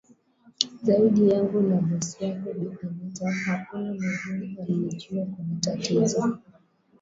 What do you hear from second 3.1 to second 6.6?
hakuna mwingine aliyejua kuna tatizo